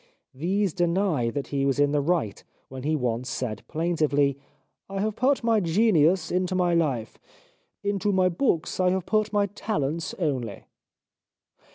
These 0.33 0.73
deny 0.73 1.29
that 1.29 1.49
he 1.49 1.63
was 1.63 1.79
in 1.79 1.91
the 1.91 2.01
right 2.01 2.43
when 2.69 2.81
he 2.81 2.95
once 2.95 3.29
said 3.29 3.61
plaintively:" 3.67 4.35
I 4.89 4.99
have 4.99 5.15
put 5.15 5.43
my 5.43 5.59
genius 5.59 6.31
into 6.31 6.55
my 6.55 6.73
life; 6.73 7.19
into 7.83 8.11
my 8.11 8.27
books 8.27 8.79
I 8.79 8.89
have 8.89 9.05
put 9.05 9.31
my 9.31 9.45
talents 9.45 10.15
only." 10.15 10.63